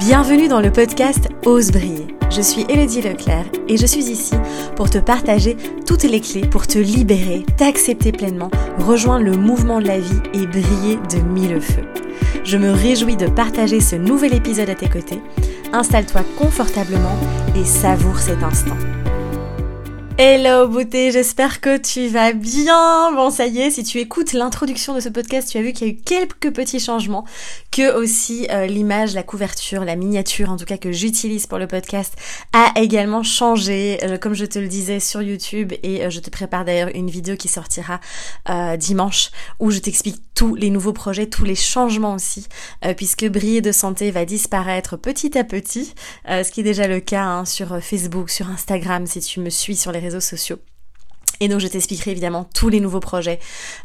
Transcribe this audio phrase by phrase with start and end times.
[0.00, 2.08] Bienvenue dans le podcast Ose briller.
[2.28, 4.34] Je suis Elodie Leclerc et je suis ici
[4.74, 9.86] pour te partager toutes les clés pour te libérer, t'accepter pleinement, rejoindre le mouvement de
[9.86, 11.84] la vie et briller de mille feux.
[12.42, 15.22] Je me réjouis de partager ce nouvel épisode à tes côtés.
[15.72, 17.16] Installe-toi confortablement
[17.54, 18.76] et savoure cet instant.
[20.16, 23.12] Hello beauté, j'espère que tu vas bien.
[23.16, 25.88] Bon ça y est, si tu écoutes l'introduction de ce podcast, tu as vu qu'il
[25.88, 27.24] y a eu quelques petits changements,
[27.72, 31.66] que aussi euh, l'image, la couverture, la miniature en tout cas que j'utilise pour le
[31.66, 32.14] podcast
[32.52, 36.30] a également changé, euh, comme je te le disais sur YouTube et euh, je te
[36.30, 37.98] prépare d'ailleurs une vidéo qui sortira
[38.78, 42.46] dimanche où je t'explique tous les nouveaux projets, tous les changements aussi,
[42.96, 45.94] puisque Briller de santé va disparaître petit à petit,
[46.28, 49.76] ce qui est déjà le cas hein, sur Facebook, sur Instagram si tu me suis
[49.76, 50.58] sur les réseaux sociaux.
[51.40, 53.38] Et donc je t'expliquerai évidemment tous les nouveaux projets,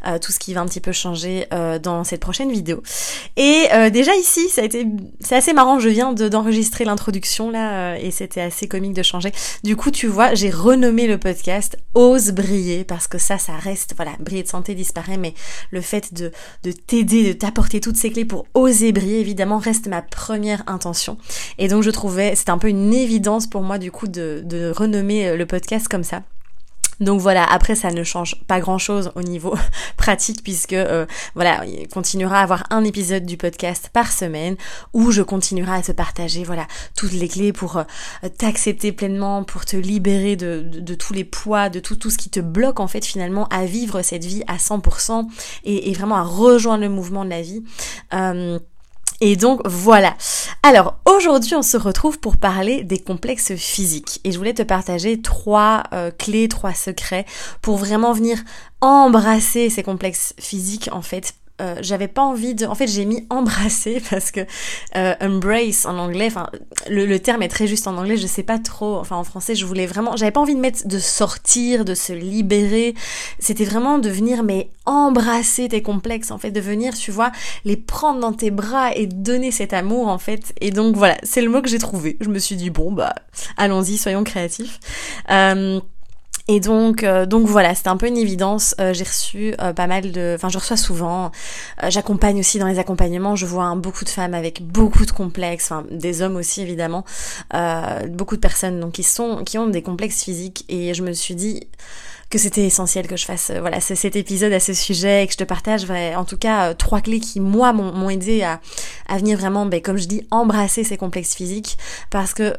[0.06, 2.82] euh, tout ce qui va un petit peu changer euh, dans cette prochaine vidéo.
[3.36, 4.86] Et euh, déjà ici, ça a été,
[5.20, 5.78] c'est assez marrant.
[5.78, 9.32] Je viens d'enregistrer l'introduction là et c'était assez comique de changer.
[9.64, 13.94] Du coup, tu vois, j'ai renommé le podcast Ose briller parce que ça, ça reste,
[13.96, 15.34] voilà, briller de santé disparaît, mais
[15.70, 16.30] le fait de,
[16.62, 21.18] de t'aider, de t'apporter toutes ces clés pour oser briller, évidemment, reste ma première intention.
[21.58, 25.36] Et donc je trouvais, c'était un peu une évidence pour moi du coup de renommer
[25.36, 26.22] le podcast comme ça.
[27.00, 29.54] Donc voilà, après ça ne change pas grand chose au niveau
[29.96, 34.56] pratique puisque euh, voilà, il continuera à avoir un épisode du podcast par semaine
[34.92, 37.84] où je continuerai à te partager voilà toutes les clés pour euh,
[38.38, 42.30] t'accepter pleinement, pour te libérer de, de, tous les poids, de tout, tout ce qui
[42.30, 45.26] te bloque en fait finalement à vivre cette vie à 100%
[45.64, 47.64] et, vraiment à rejoindre le mouvement de la vie.
[48.14, 48.58] Euh,
[49.20, 50.14] et donc voilà.
[50.62, 55.20] Alors aujourd'hui on se retrouve pour parler des complexes physiques et je voulais te partager
[55.20, 57.26] trois euh, clés, trois secrets
[57.62, 58.38] pour vraiment venir
[58.80, 62.66] embrasser ces complexes physiques en fait euh, j'avais pas envie de.
[62.66, 64.40] En fait, j'ai mis embrasser parce que
[64.96, 66.48] euh, embrace en anglais, enfin,
[66.88, 68.96] le, terme est très juste en anglais, je sais pas trop.
[68.96, 70.16] Enfin, en français, je voulais vraiment.
[70.16, 72.94] J'avais pas envie de mettre de sortir, de se libérer.
[73.38, 77.30] C'était vraiment de venir, mais embrasser tes complexes, en fait, de venir, tu vois,
[77.64, 80.54] les prendre dans tes bras et donner cet amour, en fait.
[80.60, 82.16] Et donc, voilà, c'est le mot que j'ai trouvé.
[82.20, 83.14] Je me suis dit, bon, bah,
[83.56, 84.80] allons-y, soyons créatifs.
[85.30, 85.80] Euh,
[86.48, 88.74] et donc, euh, donc voilà, c'était un peu une évidence.
[88.80, 91.30] Euh, j'ai reçu euh, pas mal de, enfin, je reçois souvent.
[91.88, 93.36] J'accompagne aussi dans les accompagnements.
[93.36, 97.04] Je vois beaucoup de femmes avec beaucoup de complexes, enfin, des hommes aussi évidemment,
[98.08, 100.64] beaucoup de personnes donc qui sont, qui ont des complexes physiques.
[100.68, 101.66] Et je me suis dit,
[102.30, 105.32] que c'était essentiel que je fasse euh, voilà cet épisode à ce sujet et que
[105.32, 108.60] je te partage en tout cas euh, trois clés qui moi m'ont aidé à,
[109.08, 111.78] à venir vraiment ben, comme je dis embrasser ces complexes physiques.
[112.10, 112.54] Parce que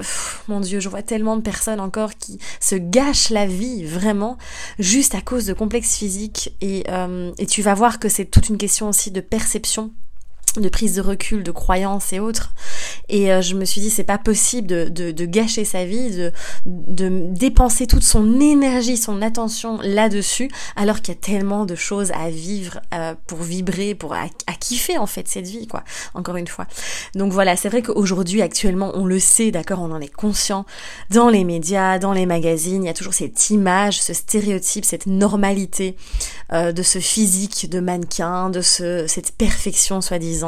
[0.48, 4.38] mon dieu je vois tellement de personnes encore qui se gâchent la vie vraiment
[4.80, 6.54] juste à cause de complexes physiques.
[6.62, 9.92] Et, euh, et tu vas voir que c'est toute une question aussi de perception
[10.58, 12.54] de prise de recul, de croyances et autres.
[13.10, 16.12] Et euh, je me suis dit, c'est pas possible de, de, de, gâcher sa vie,
[16.12, 16.32] de,
[16.66, 22.12] de dépenser toute son énergie, son attention là-dessus, alors qu'il y a tellement de choses
[22.12, 24.28] à vivre, euh, pour vibrer, pour à,
[24.60, 25.84] kiffer en fait cette vie, quoi.
[26.14, 26.68] Encore une fois.
[27.16, 30.66] Donc voilà, c'est vrai qu'aujourd'hui, actuellement, on le sait, d'accord, on en est conscient.
[31.10, 35.08] Dans les médias, dans les magazines, il y a toujours cette image, ce stéréotype, cette
[35.08, 35.96] normalité
[36.54, 40.41] euh, de ce physique de mannequin, de ce, cette perfection soi-disant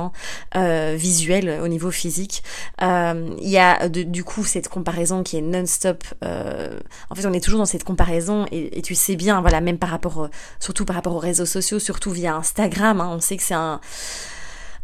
[0.55, 2.43] euh, visuelle au niveau physique.
[2.81, 6.03] Euh, il y a du coup cette comparaison qui est non-stop.
[6.23, 9.77] Euh, en fait, on est toujours dans cette comparaison et, tu sais bien, voilà, même
[9.77, 13.43] par rapport, surtout par rapport aux réseaux sociaux, surtout via Instagram, hein, on sait que
[13.43, 13.79] c'est un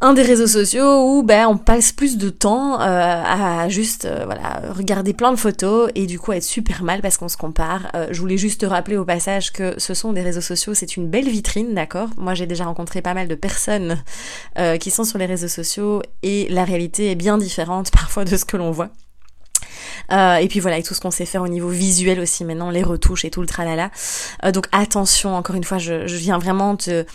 [0.02, 4.24] un des réseaux sociaux où ben on passe plus de temps euh, à juste euh,
[4.26, 7.92] voilà regarder plein de photos et du coup être super mal parce qu'on se compare.
[7.96, 10.96] Euh, je voulais juste te rappeler au passage que ce sont des réseaux sociaux, c'est
[10.96, 12.10] une belle vitrine, d'accord?
[12.18, 14.02] Moi j'ai déjà rencontré pas mal de personnes
[14.80, 18.46] qui sont sur les réseaux sociaux et la réalité est bien différente parfois de ce
[18.46, 18.90] que l'on voit.
[20.12, 22.72] Euh, et puis voilà, avec tout ce qu'on sait faire au niveau visuel aussi maintenant,
[22.72, 23.92] les retouches et tout le tralala.
[24.44, 27.06] Euh, donc attention, encore une fois, je, je viens vraiment te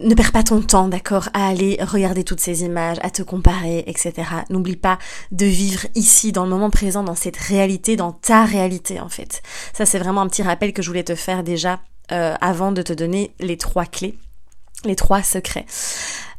[0.00, 3.84] ne perds pas ton temps, d'accord, à aller regarder toutes ces images, à te comparer,
[3.86, 4.12] etc.
[4.48, 4.98] N'oublie pas
[5.30, 9.42] de vivre ici, dans le moment présent, dans cette réalité, dans ta réalité, en fait.
[9.72, 11.80] Ça, c'est vraiment un petit rappel que je voulais te faire déjà
[12.12, 14.18] euh, avant de te donner les trois clés,
[14.84, 15.66] les trois secrets.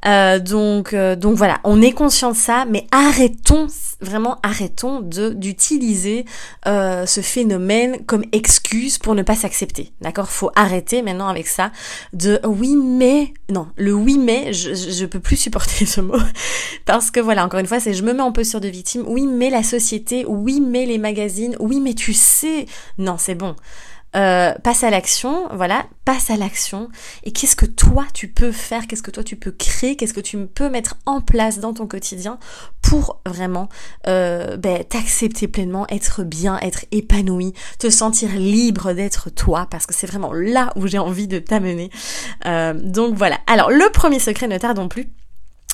[0.06, 3.68] Euh, donc, euh, donc voilà, on est conscient de ça, mais arrêtons,
[4.02, 6.26] vraiment arrêtons de d'utiliser
[6.68, 9.92] euh, ce phénomène comme excuse pour ne pas s'accepter.
[10.02, 10.30] D'accord?
[10.30, 11.72] Faut arrêter maintenant avec ça
[12.14, 16.18] de oui mais non, le oui mais je, je peux plus supporter ce mot
[16.86, 19.04] parce que voilà, encore une fois, c'est je me mets en posture de victime.
[19.08, 22.66] Oui mais la société, oui mais les magazines, oui mais tu sais,
[22.98, 23.56] non c'est bon
[24.16, 26.90] euh, passe à l'action, voilà, passe à l'action.
[27.24, 30.20] Et qu'est-ce que toi tu peux faire, qu'est-ce que toi tu peux créer, qu'est-ce que
[30.20, 32.38] tu peux mettre en place dans ton quotidien
[32.82, 33.70] pour vraiment
[34.08, 39.94] euh, ben, t'accepter pleinement, être bien, être épanoui, te sentir libre d'être toi, parce que
[39.94, 41.90] c'est vraiment là où j'ai envie de t'amener.
[42.46, 43.38] Euh, donc voilà.
[43.48, 45.08] Alors le premier secret, ne tardons plus.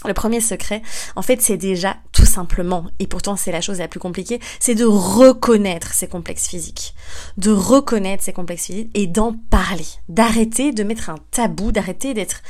[0.05, 0.83] Le premier secret,
[1.15, 4.75] en fait, c'est déjà tout simplement, et pourtant c'est la chose la plus compliquée, c'est
[4.75, 6.93] de reconnaître ses complexes physiques.
[7.37, 9.87] De reconnaître ses complexes physiques et d'en parler.
[10.07, 12.43] D'arrêter de mettre un tabou, d'arrêter d'être,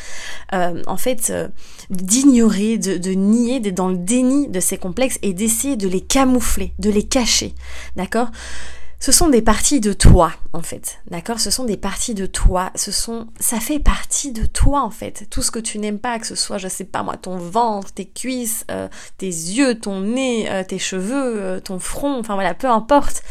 [0.54, 1.48] euh, en fait, euh,
[1.90, 6.02] d'ignorer, de, de nier, d'être dans le déni de ces complexes et d'essayer de les
[6.02, 7.56] camoufler, de les cacher.
[7.96, 8.28] D'accord?
[9.00, 11.40] Ce sont des parties de toi en fait, d'accord?
[11.40, 15.28] Ce sont des parties de toi, ce sont ça fait partie de toi en fait.
[15.30, 17.94] Tout ce que tu n'aimes pas, que ce soit je sais pas moi ton ventre,
[17.94, 22.54] tes cuisses, euh, tes yeux, ton nez, euh, tes cheveux, euh, ton front, enfin voilà,
[22.54, 23.22] peu importe.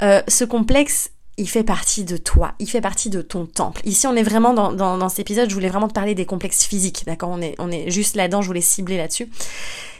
[0.00, 3.80] ce complexe, il fait partie de toi, il fait partie de ton temple.
[3.84, 6.26] Ici, on est vraiment dans, dans, dans cet épisode, je voulais vraiment te parler des
[6.26, 7.30] complexes physiques, d'accord?
[7.30, 9.30] On est, on est juste là-dedans, je voulais cibler là-dessus.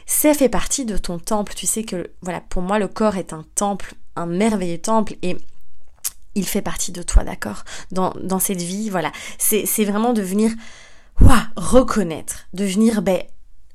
[0.05, 1.53] Ça fait partie de ton temple.
[1.55, 5.37] Tu sais que, voilà, pour moi, le corps est un temple un merveilleux temple et
[6.35, 7.63] il fait partie de toi, d'accord?
[7.91, 9.11] Dans, dans cette vie, voilà.
[9.37, 10.51] C'est vraiment de venir
[11.55, 13.21] reconnaître, de venir ben,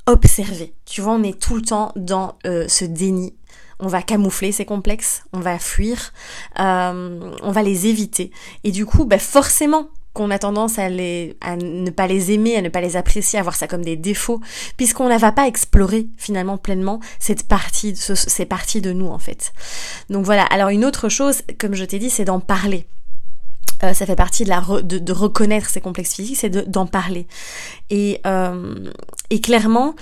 [0.06, 0.74] observer.
[0.84, 3.34] Tu vois, on est tout le temps dans euh, ce déni.
[3.78, 6.12] On va camoufler ces complexes, on va fuir,
[6.58, 8.30] euh, on va les éviter.
[8.62, 12.56] Et du coup, ben, forcément, qu'on a tendance à, les, à ne pas les aimer,
[12.56, 14.40] à ne pas les apprécier, à voir ça comme des défauts,
[14.76, 19.52] puisqu'on ne va pas explorer finalement pleinement cette partie, ces parties de nous en fait.
[20.08, 22.86] Donc voilà, alors une autre chose, comme je t'ai dit, c'est d'en parler.
[23.82, 27.26] Euh, ça fait partie de, de, reconnaître ces complexes physiques, c'est d'en parler.
[27.88, 28.90] Et, euh,
[29.30, 29.94] et clairement,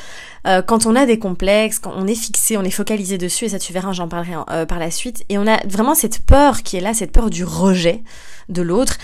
[0.47, 3.49] euh, quand on a des complexes, quand on est fixé, on est focalisé dessus, et
[3.51, 4.35] ça tu verras, j'en parlerai
[4.67, 7.45] par la suite, et on a vraiment cette peur qui est là, cette peur du
[7.45, 8.03] rejet
[8.49, 8.97] de l'autre,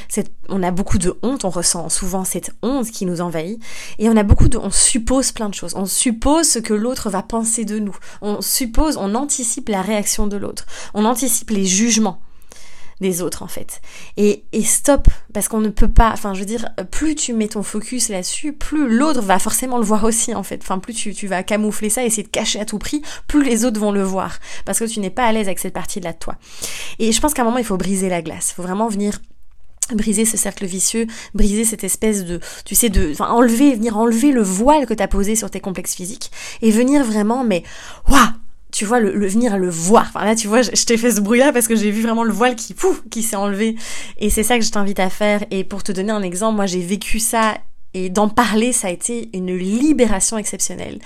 [0.48, 3.60] on a beaucoup de honte, on ressent souvent cette honte qui nous envahit,
[3.98, 7.10] et on a beaucoup de, on suppose plein de choses, on suppose ce que l'autre
[7.10, 11.66] va penser de nous, on suppose, on anticipe la réaction de l'autre, on anticipe les
[11.66, 12.20] jugements
[13.00, 13.80] des autres en fait.
[14.16, 17.48] Et, et stop, parce qu'on ne peut pas, enfin je veux dire, plus tu mets
[17.48, 20.60] ton focus là-dessus, plus l'autre va forcément le voir aussi en fait.
[20.62, 23.64] Enfin plus tu, tu vas camoufler ça, essayer de cacher à tout prix, plus les
[23.64, 26.18] autres vont le voir, parce que tu n'es pas à l'aise avec cette partie-là de
[26.18, 26.36] toi.
[26.98, 29.18] Et je pense qu'à un moment il faut briser la glace, il faut vraiment venir
[29.92, 34.32] briser ce cercle vicieux, briser cette espèce de, tu sais, de, enfin, enlever, venir enlever
[34.32, 36.30] le voile que t'as posé sur tes complexes physiques
[36.62, 37.64] et venir vraiment, mais,
[38.08, 38.18] waouh,
[38.74, 40.06] tu vois, le, venir le voir.
[40.08, 42.32] Enfin là, tu vois, je, t'ai fait ce bruit-là parce que j'ai vu vraiment le
[42.32, 43.76] voile qui, pouf, qui s'est enlevé.
[44.18, 45.44] Et c'est ça que je t'invite à faire.
[45.52, 47.54] Et pour te donner un exemple, moi j'ai vécu ça
[47.94, 50.98] et d'en parler, ça a été une libération exceptionnelle.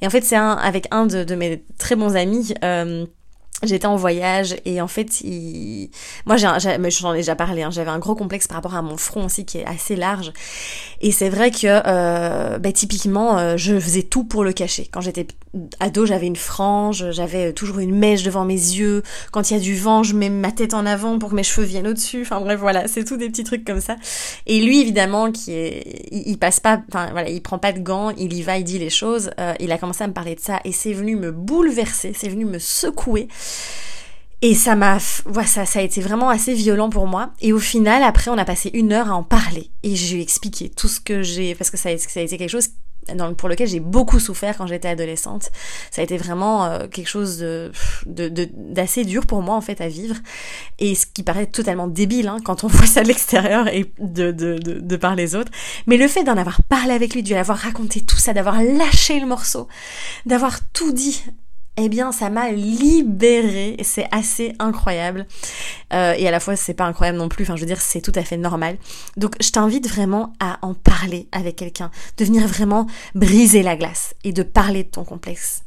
[0.00, 3.04] Et en fait, c'est un, avec un de, mes très bons amis, euh,
[3.64, 5.90] j'étais en voyage et en fait il...
[6.26, 6.48] moi j'ai
[6.90, 9.44] j'en ai déjà parlé hein, j'avais un gros complexe par rapport à mon front aussi
[9.44, 10.32] qui est assez large.
[11.00, 14.88] Et c'est vrai que euh, bah, typiquement euh, je faisais tout pour le cacher.
[14.90, 15.26] Quand j'étais
[15.80, 19.02] ado j'avais une frange j'avais toujours une mèche devant mes yeux.
[19.32, 21.42] Quand il y a du vent je mets ma tête en avant pour que mes
[21.42, 23.96] cheveux viennent au dessus enfin bref voilà c'est tout des petits trucs comme ça.
[24.46, 28.10] Et lui évidemment qui est il, passe pas enfin voilà il prend pas de gants
[28.16, 30.40] il y va il dit les choses euh, il a commencé à me parler de
[30.40, 33.26] ça et c'est venu me bouleverser c'est venu me secouer
[34.40, 37.30] et ça m'a, voilà, ça, ça a été vraiment assez violent pour moi.
[37.40, 39.70] Et au final, après, on a passé une heure à en parler.
[39.82, 42.48] Et je lui ai expliqué tout ce que j'ai, parce que ça a, été quelque
[42.48, 42.68] chose
[43.38, 45.50] pour lequel j'ai beaucoup souffert quand j'étais adolescente.
[45.90, 47.72] Ça a été vraiment euh, quelque chose de,
[48.06, 50.16] d'assez dur pour moi en fait à vivre.
[50.78, 54.96] Et ce qui paraît totalement débile hein, quand on voit ça de l'extérieur et de,
[54.96, 55.50] par les autres.
[55.86, 58.62] Mais le fait d'en avoir parlé avec lui, de lui avoir raconté tout ça, d'avoir
[58.62, 59.68] lâché le morceau,
[60.26, 61.24] d'avoir tout dit
[61.78, 65.26] eh bien ça m'a libérée c'est assez incroyable.
[65.92, 68.00] Euh, et à la fois c'est pas incroyable non plus, enfin je veux dire c'est
[68.00, 68.76] tout à fait normal.
[69.16, 74.14] Donc je t'invite vraiment à en parler avec quelqu'un, de venir vraiment briser la glace
[74.24, 75.62] et de parler de ton complexe.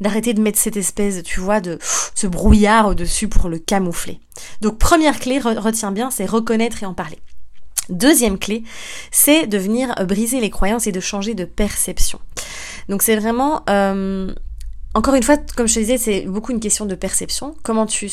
[0.00, 1.78] D'arrêter de mettre cette espèce, tu vois, de
[2.14, 4.18] ce brouillard au-dessus pour le camoufler.
[4.60, 7.20] Donc première clé, retiens bien, c'est reconnaître et en parler.
[7.90, 8.64] Deuxième clé,
[9.10, 12.18] c'est de venir briser les croyances et de changer de perception.
[12.88, 14.32] Donc c'est vraiment euh,
[14.94, 17.56] encore une fois, comme je te disais, c'est beaucoup une question de perception.
[17.64, 18.10] Comment tu,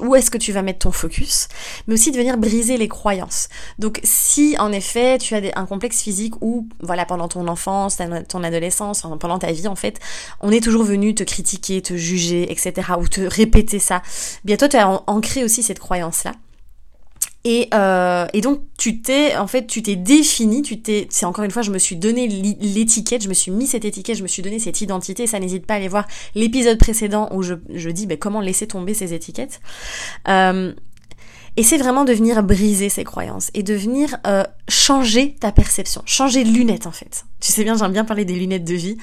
[0.00, 1.48] où est-ce que tu vas mettre ton focus,
[1.86, 3.48] mais aussi de venir briser les croyances.
[3.78, 8.44] Donc, si en effet tu as un complexe physique ou voilà pendant ton enfance, ton
[8.44, 9.98] adolescence, pendant ta vie en fait,
[10.40, 12.92] on est toujours venu te critiquer, te juger, etc.
[12.98, 14.02] ou te répéter ça.
[14.44, 16.32] Bien toi, tu as ancré aussi cette croyance là.
[17.44, 21.44] Et, euh, et, donc tu t'es en fait tu t'es défini, tu t'es c'est encore
[21.44, 24.28] une fois je me suis donné l'étiquette, je me suis mis cette étiquette, je me
[24.28, 25.26] suis donné cette identité.
[25.26, 28.66] Ça n'hésite pas à aller voir l'épisode précédent où je, je dis ben, comment laisser
[28.66, 29.60] tomber ces étiquettes.
[30.26, 30.72] Euh,
[31.56, 36.44] essaie vraiment de venir briser ces croyances et de venir euh, changer ta perception, changer
[36.44, 37.24] de lunettes en fait.
[37.40, 38.98] Tu sais bien, j'aime bien parler des lunettes de vie,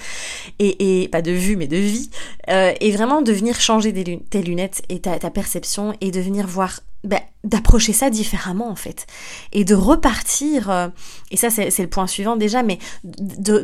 [0.60, 2.10] et, et pas de vue mais de vie,
[2.50, 6.48] euh, et vraiment de venir changer tes lunettes et ta, ta perception et de venir
[6.48, 9.06] voir bah, d'approcher ça différemment en fait
[9.52, 10.88] et de repartir euh,
[11.30, 13.64] et ça c'est le point suivant déjà mais de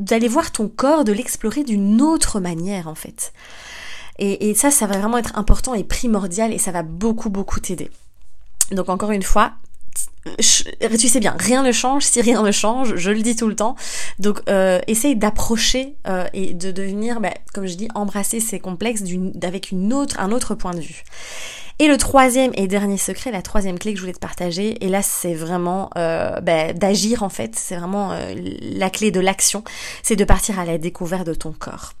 [0.00, 3.34] d'aller voir ton corps de l'explorer d'une autre manière en fait
[4.18, 7.60] et, et ça ça va vraiment être important et primordial et ça va beaucoup beaucoup
[7.60, 7.90] t'aider
[8.72, 9.52] donc encore une fois
[10.38, 13.56] tu sais bien, rien ne change si rien ne change, je le dis tout le
[13.56, 13.76] temps.
[14.18, 19.02] Donc euh, essaye d'approcher euh, et de devenir, bah, comme je dis, embrasser ces complexes
[19.42, 21.04] avec une autre, un autre point de vue.
[21.80, 24.88] Et le troisième et dernier secret, la troisième clé que je voulais te partager, et
[24.88, 29.64] là c'est vraiment euh, bah, d'agir en fait, c'est vraiment euh, la clé de l'action,
[30.02, 31.92] c'est de partir à la découverte de ton corps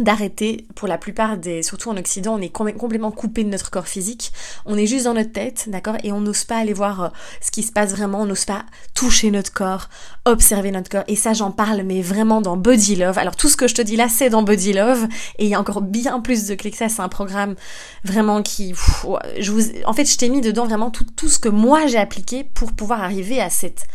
[0.00, 3.88] d'arrêter pour la plupart des surtout en occident on est complètement coupé de notre corps
[3.88, 4.32] physique.
[4.64, 7.08] On est juste dans notre tête d'accord et on n'ose pas aller voir euh,
[7.40, 8.64] ce qui se passe vraiment on n'ose pas
[8.94, 9.88] toucher notre corps
[10.24, 13.18] observer notre corps et ça j'en parle mais vraiment dans Body Love.
[13.18, 15.06] Alors tout ce que je te dis là c'est dans Body Love
[15.38, 16.88] et il y a encore bien plus de clés que ça.
[16.88, 17.56] C'est un programme
[18.04, 18.74] vraiment qui
[19.38, 21.98] je vous en fait je t'ai mis dedans vraiment tout, tout ce que moi j'ai
[21.98, 23.86] appliqué pour pouvoir arriver à cette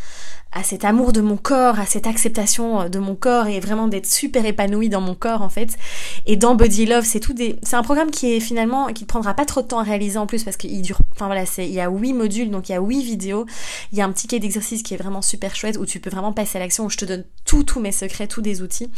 [0.53, 3.87] à cet amour de mon corps, à cette acceptation euh, de mon corps et vraiment
[3.87, 5.77] d'être super épanouie dans mon corps en fait.
[6.25, 9.33] Et dans Body Love, c'est tout c'est un programme qui est finalement qui ne prendra
[9.33, 11.73] pas trop de temps à réaliser en plus parce qu'il dure, enfin voilà, c'est, il
[11.73, 13.45] y a huit modules donc il y a huit vidéos,
[13.91, 16.09] il y a un petit quai d'exercice qui est vraiment super chouette où tu peux
[16.09, 18.89] vraiment passer à l'action où je te donne tout tous mes secrets, tous des outils.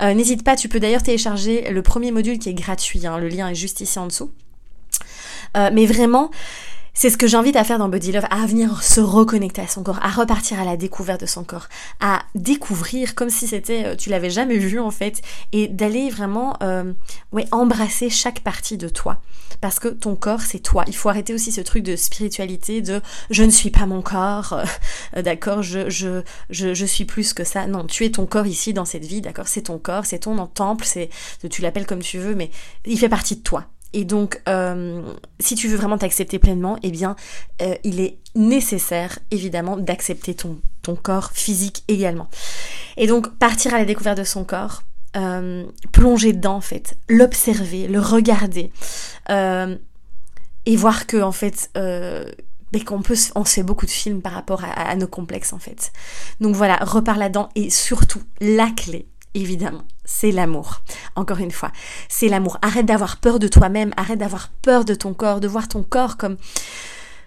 [0.00, 3.28] Euh, n'hésite pas, tu peux d'ailleurs télécharger le premier module qui est gratuit, hein, le
[3.28, 4.32] lien est juste ici en dessous.
[5.56, 6.30] Euh, mais vraiment,
[6.94, 9.82] c'est ce que j'invite à faire dans Body Love, à venir se reconnecter à son
[9.82, 11.68] corps, à repartir à la découverte de son corps,
[12.00, 15.22] à découvrir comme si c'était, euh, tu l'avais jamais vu en fait,
[15.52, 16.92] et d'aller vraiment, euh,
[17.32, 19.22] ouais, embrasser chaque partie de toi,
[19.60, 20.84] parce que ton corps c'est toi.
[20.86, 24.60] Il faut arrêter aussi ce truc de spiritualité, de je ne suis pas mon corps,
[25.16, 27.66] euh, d'accord, je, je, je, je suis plus que ça.
[27.66, 30.46] Non, tu es ton corps ici dans cette vie, d'accord, c'est ton corps, c'est ton
[30.46, 31.08] temple, c'est,
[31.50, 32.50] tu l'appelles comme tu veux, mais
[32.84, 33.66] il fait partie de toi.
[33.92, 35.02] Et donc, euh,
[35.38, 37.16] si tu veux vraiment t'accepter pleinement, eh bien,
[37.60, 40.58] euh, il est nécessaire, évidemment, d'accepter ton,
[41.02, 42.28] corps physique également.
[42.96, 44.82] Et donc, partir à la découverte de son corps,
[45.16, 48.72] euh, plonger dedans, en fait, l'observer, le regarder,
[50.64, 54.32] et voir que, en fait, mais qu'on peut, on se fait beaucoup de films par
[54.32, 55.92] rapport à, à nos complexes, en fait.
[56.40, 60.82] Donc voilà, repars là-dedans, et surtout, la clé, évidemment, c'est l'amour.
[61.16, 61.72] Encore une fois,
[62.08, 62.58] c'est l'amour.
[62.62, 66.16] Arrête d'avoir peur de toi-même, arrête d'avoir peur de ton corps, de voir ton corps
[66.16, 66.36] comme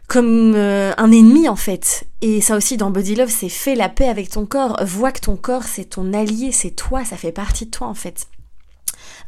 [0.07, 2.05] comme euh, un ennemi en fait.
[2.21, 5.19] Et ça aussi dans Body Love, c'est fais la paix avec ton corps, vois que
[5.19, 8.27] ton corps c'est ton allié, c'est toi, ça fait partie de toi en fait.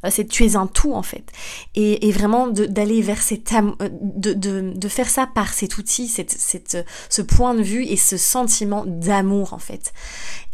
[0.06, 1.32] Euh, c'est tu es un tout en fait.
[1.76, 6.32] Et, vraiment d'aller vers cet euh, de, de, de, faire ça par cet outil, cette,
[6.32, 9.94] cette, ce point de vue et ce sentiment d'amour en fait.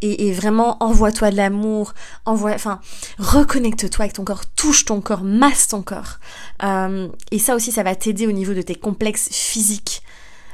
[0.02, 1.94] Et, et vraiment envoie-toi de l'amour,
[2.26, 2.80] envoie, enfin
[3.20, 6.20] reconnecte-toi avec ton corps, touche ton corps, masse ton corps.
[6.64, 10.04] Euh, et ça aussi, ça va t'aider au niveau de tes complexes physiques.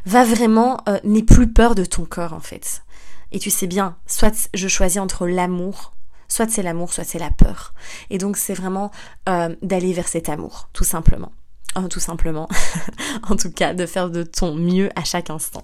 [0.05, 2.83] Va vraiment, euh, n'aie plus peur de ton corps en fait.
[3.31, 5.93] Et tu sais bien, soit je choisis entre l'amour
[6.29, 7.73] Soit c'est l'amour, soit c'est la peur.
[8.09, 8.91] Et donc c'est vraiment
[9.27, 11.31] euh, d'aller vers cet amour, tout simplement.
[11.75, 12.49] Oh, tout simplement,
[13.29, 15.63] en tout cas, de faire de ton mieux à chaque instant.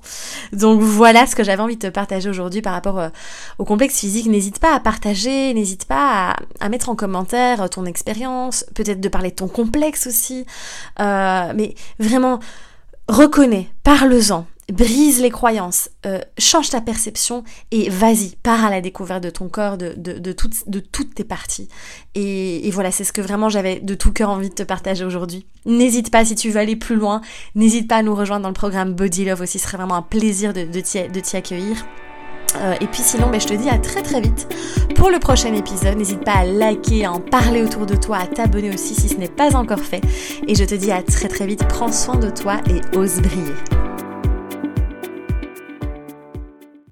[0.54, 3.10] Donc voilà ce que j'avais envie de te partager aujourd'hui par rapport euh,
[3.58, 4.28] au complexe physique.
[4.28, 9.32] N'hésite pas à partager, n'hésite pas à, mettre en commentaire ton expérience, peut-être de parler
[9.32, 10.46] de ton complexe aussi.
[11.00, 12.40] Euh, mais vraiment,
[13.08, 19.24] reconnais, parle-en, brise les croyances, euh, change ta perception et vas-y, pars à la découverte
[19.24, 21.70] de ton corps, de, toutes, tes parties.
[22.16, 25.46] Et, voilà, c'est ce que vraiment j'avais de tout cœur envie de te partager aujourd'hui.
[25.66, 27.22] N'hésite pas si tu veux aller plus loin,
[27.54, 30.02] n'hésite pas à nous rejoindre dans le programme Body Love aussi, ce serait vraiment un
[30.02, 31.86] plaisir de, de t'y accueillir.
[32.58, 34.48] Euh, et puis sinon, ben, je te dis à très très vite
[34.96, 35.98] pour le prochain épisode.
[35.98, 39.16] N'hésite pas à liker, à en parler autour de toi, à t'abonner aussi si ce
[39.16, 40.02] n'est pas encore fait.
[40.48, 41.68] Et je te dis à très très vite.
[41.68, 43.85] Prends soin de toi et ose briller.